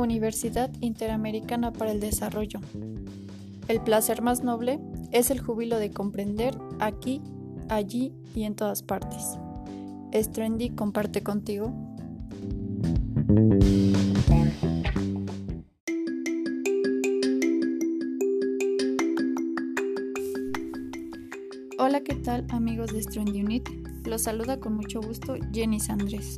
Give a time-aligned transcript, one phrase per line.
[0.00, 2.60] Universidad Interamericana para el Desarrollo.
[3.68, 4.80] El placer más noble
[5.12, 7.22] es el júbilo de comprender aquí,
[7.68, 9.38] allí y en todas partes.
[10.32, 11.72] Trendy comparte contigo.
[21.78, 23.68] Hola, ¿qué tal amigos de Trendy Unit?
[24.04, 26.36] Los saluda con mucho gusto Jenny Andrés.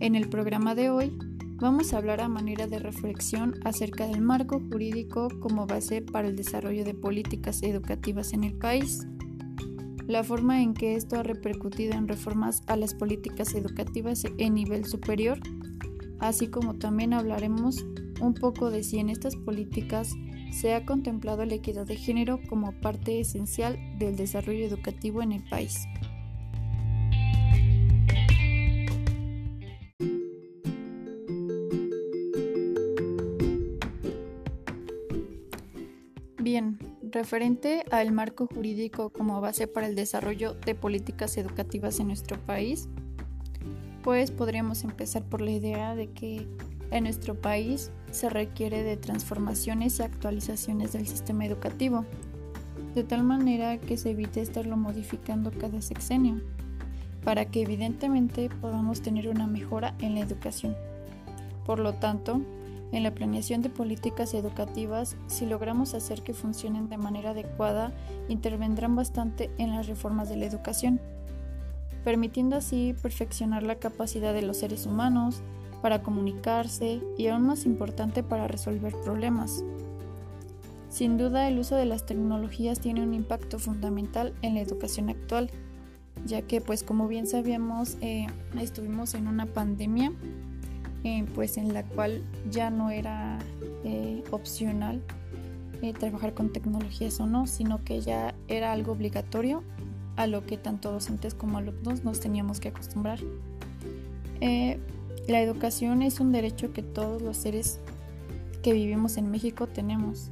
[0.00, 1.12] En el programa de hoy
[1.60, 6.36] vamos a hablar a manera de reflexión acerca del marco jurídico como base para el
[6.36, 9.06] desarrollo de políticas educativas en el país,
[10.06, 14.86] la forma en que esto ha repercutido en reformas a las políticas educativas en nivel
[14.86, 15.40] superior,
[16.20, 17.84] así como también hablaremos
[18.20, 20.12] un poco de si en estas políticas
[20.52, 25.42] se ha contemplado la equidad de género como parte esencial del desarrollo educativo en el
[25.44, 25.86] país.
[36.50, 42.40] Bien, referente al marco jurídico como base para el desarrollo de políticas educativas en nuestro
[42.40, 42.88] país,
[44.02, 46.48] pues podríamos empezar por la idea de que
[46.90, 52.06] en nuestro país se requiere de transformaciones y actualizaciones del sistema educativo,
[52.94, 56.40] de tal manera que se evite estarlo modificando cada sexenio,
[57.24, 60.74] para que evidentemente podamos tener una mejora en la educación.
[61.66, 62.40] Por lo tanto,
[62.92, 67.92] en la planeación de políticas educativas, si logramos hacer que funcionen de manera adecuada,
[68.28, 71.00] intervendrán bastante en las reformas de la educación,
[72.04, 75.42] permitiendo así perfeccionar la capacidad de los seres humanos
[75.82, 79.64] para comunicarse y aún más importante para resolver problemas.
[80.88, 85.50] Sin duda, el uso de las tecnologías tiene un impacto fundamental en la educación actual,
[86.24, 88.26] ya que, pues como bien sabíamos, eh,
[88.58, 90.12] estuvimos en una pandemia
[91.04, 93.38] eh, pues en la cual ya no era
[93.84, 95.00] eh, opcional
[95.80, 99.62] eh, trabajar con tecnologías o no, sino que ya era algo obligatorio
[100.16, 103.20] a lo que tanto docentes como alumnos nos teníamos que acostumbrar.
[104.40, 107.80] la educación es un derecho que todos los seres
[108.62, 110.30] que vivimos en México tenemos.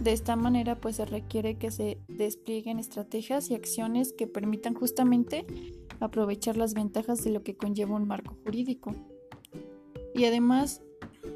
[0.00, 5.44] De esta manera pues se requiere que se desplieguen estrategias y acciones que permitan justamente
[6.00, 8.94] aprovechar las ventajas de lo que conlleva un marco jurídico.
[10.18, 10.82] Y además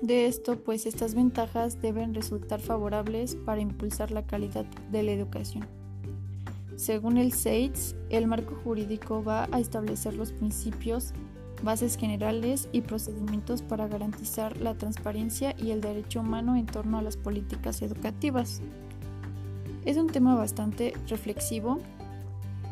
[0.03, 5.69] de esto, pues estas ventajas deben resultar favorables para impulsar la calidad de la educación.
[6.75, 11.12] Según el SAIDS, el marco jurídico va a establecer los principios,
[11.62, 17.03] bases generales y procedimientos para garantizar la transparencia y el derecho humano en torno a
[17.03, 18.62] las políticas educativas.
[19.84, 21.78] Es un tema bastante reflexivo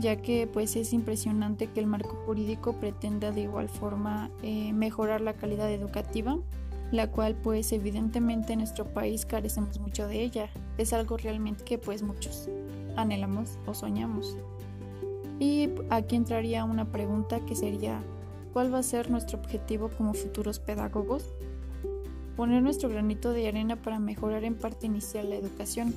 [0.00, 5.20] ya que pues es impresionante que el marco jurídico pretenda de igual forma eh, mejorar
[5.20, 6.38] la calidad educativa,
[6.90, 10.48] la cual pues evidentemente en nuestro país carecemos mucho de ella.
[10.78, 12.48] Es algo realmente que pues muchos
[12.96, 14.36] anhelamos o soñamos.
[15.38, 18.02] Y aquí entraría una pregunta que sería,
[18.52, 21.32] ¿cuál va a ser nuestro objetivo como futuros pedagogos?
[22.36, 25.94] Poner nuestro granito de arena para mejorar en parte inicial la educación.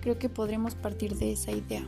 [0.00, 1.86] Creo que podremos partir de esa idea.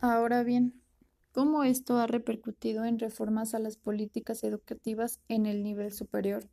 [0.00, 0.82] Ahora bien,
[1.32, 6.48] ¿cómo esto ha repercutido en reformas a las políticas educativas en el nivel superior?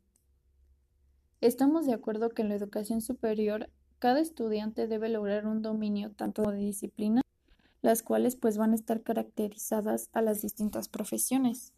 [1.42, 6.44] Estamos de acuerdo que en la educación superior cada estudiante debe lograr un dominio tanto
[6.44, 7.24] de disciplinas,
[7.81, 11.74] las cuales pues van a estar caracterizadas a las distintas profesiones,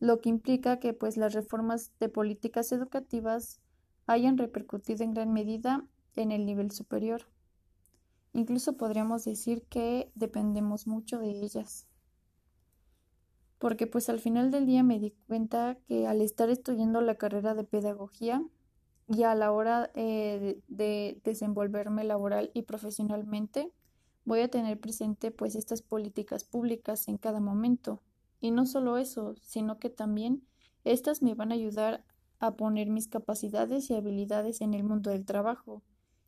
[0.00, 3.60] lo que implica que pues las reformas de políticas educativas
[4.10, 7.22] hayan repercutido en gran medida en el nivel superior.
[8.32, 11.86] Incluso podríamos decir que dependemos mucho de ellas.
[13.58, 17.54] Porque pues al final del día me di cuenta que al estar estudiando la carrera
[17.54, 18.42] de pedagogía
[19.06, 23.72] y a la hora eh, de desenvolverme laboral y profesionalmente,
[24.24, 28.02] voy a tener presente pues estas políticas públicas en cada momento.
[28.40, 30.42] Y no solo eso, sino que también
[30.82, 32.04] estas me van a ayudar
[32.40, 35.82] a poner mis capacidades y habilidades en el mundo del trabajo,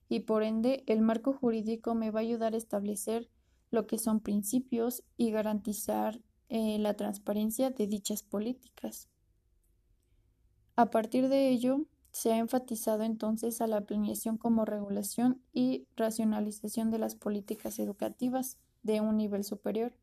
[0.09, 3.29] y por ende el marco jurídico me va a ayudar a establecer
[3.71, 6.21] lo que son principios y garantizar
[6.51, 9.09] eh, la transparencia de dichas políticas.
[10.77, 16.91] A partir de ello, se ha enfatizado entonces a la planeación como regulación y racionalización
[16.91, 19.95] de las políticas educativas de un nivel superior.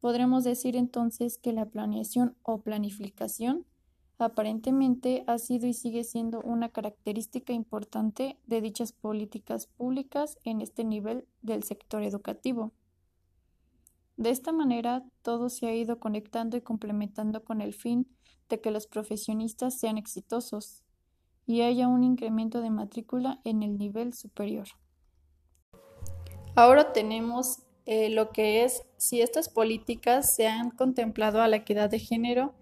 [0.00, 3.66] Podremos decir entonces que la planeación o planificación
[4.18, 10.84] aparentemente ha sido y sigue siendo una característica importante de dichas políticas públicas en este
[10.84, 12.72] nivel del sector educativo.
[14.16, 18.06] De esta manera, todo se ha ido conectando y complementando con el fin
[18.48, 20.82] de que los profesionistas sean exitosos
[21.46, 24.68] y haya un incremento de matrícula en el nivel superior.
[26.54, 31.90] Ahora tenemos eh, lo que es si estas políticas se han contemplado a la equidad
[31.90, 32.54] de género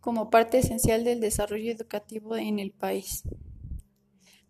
[0.00, 3.24] como parte esencial del desarrollo educativo en el país.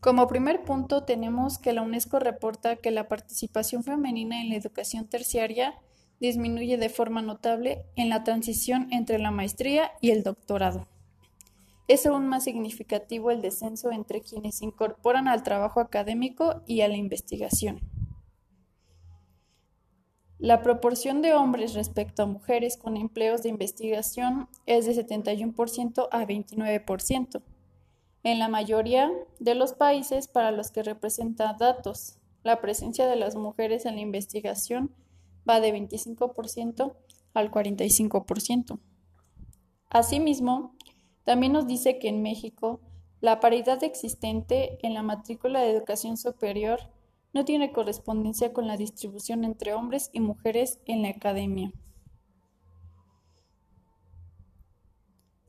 [0.00, 5.09] Como primer punto tenemos que la UNESCO reporta que la participación femenina en la educación
[5.09, 5.75] terciaria
[6.21, 10.87] disminuye de forma notable en la transición entre la maestría y el doctorado.
[11.89, 16.89] Es aún más significativo el descenso entre quienes se incorporan al trabajo académico y a
[16.89, 17.81] la investigación.
[20.38, 26.25] La proporción de hombres respecto a mujeres con empleos de investigación es de 71% a
[26.25, 27.43] 29%.
[28.23, 33.35] En la mayoría de los países para los que representa datos, la presencia de las
[33.35, 34.94] mujeres en la investigación
[35.49, 36.94] va de 25%
[37.35, 38.79] al 45%.
[39.90, 40.76] Asimismo,
[41.25, 42.81] también nos dice que en México
[43.20, 46.79] la paridad existente en la matrícula de educación superior
[47.32, 51.72] no tiene correspondencia con la distribución entre hombres y mujeres en la academia.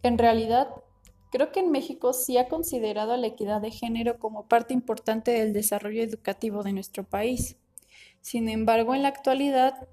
[0.04, 0.70] En realidad,
[1.32, 5.54] creo que en México sí ha considerado la equidad de género como parte importante del
[5.54, 7.58] desarrollo educativo de nuestro país.
[8.22, 9.88] Sin embargo, en la actualidad,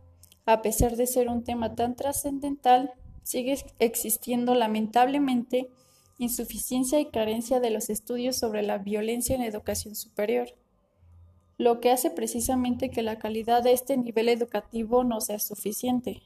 [0.45, 2.93] a pesar de ser un tema tan trascendental,
[3.23, 5.71] sigue existiendo lamentablemente
[6.19, 10.49] insuficiencia y carencia de los estudios sobre la violencia en la educación superior
[11.59, 16.23] lo que hace precisamente que la calidad de este nivel educativo no sea suficiente.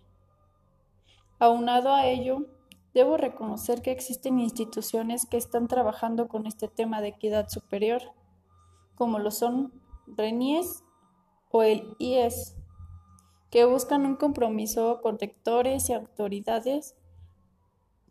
[1.38, 2.47] Aunado a ello,
[2.94, 8.03] debo reconocer que existen instituciones que están trabajando con este tema de equidad superior,
[8.97, 9.73] como lo son
[10.06, 10.82] RENIES
[11.50, 12.56] o el IES,
[13.50, 16.97] que buscan un compromiso con rectores y autoridades,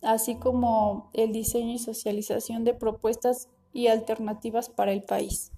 [0.01, 5.51] así como el diseño y socialización de propuestas y alternativas para el país.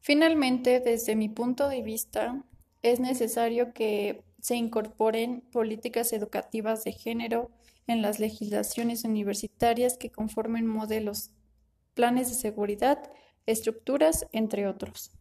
[0.00, 2.44] Finalmente, desde mi punto de vista,
[2.82, 7.50] es necesario que se incorporen políticas educativas de género
[7.86, 11.30] en las legislaciones universitarias que conformen modelos,
[11.94, 13.12] planes de seguridad,
[13.46, 15.12] estructuras, entre otros.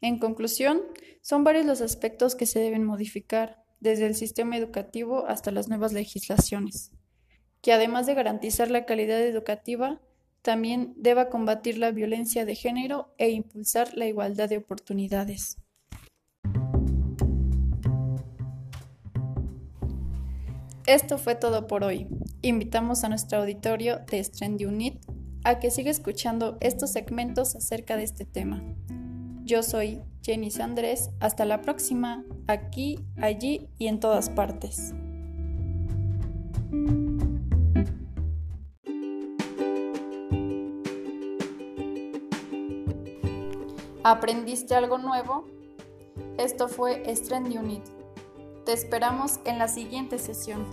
[0.00, 0.82] En conclusión,
[1.20, 5.92] son varios los aspectos que se deben modificar, desde el sistema educativo hasta las nuevas
[5.92, 6.92] legislaciones,
[7.62, 10.00] que además de garantizar la calidad educativa,
[10.42, 15.58] también deba combatir la violencia de género e impulsar la igualdad de oportunidades.
[20.86, 22.08] Esto fue todo por hoy.
[22.42, 25.04] Invitamos a nuestro auditorio de Strand Unit
[25.44, 28.62] a que siga escuchando estos segmentos acerca de este tema.
[29.44, 31.10] Yo soy Jenny Andrés.
[31.20, 34.94] Hasta la próxima, aquí, allí y en todas partes.
[44.02, 45.44] ¿Aprendiste algo nuevo?
[46.38, 47.82] Esto fue Strand Unit.
[48.64, 50.64] Te esperamos en la siguiente sesión.